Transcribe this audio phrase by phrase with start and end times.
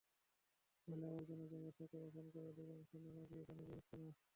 [0.87, 4.09] ময়লা-আবর্জনা জমে থাকায় এখানকার অধিকাংশ নালা দিয়ে পানি বের হচ্ছে না।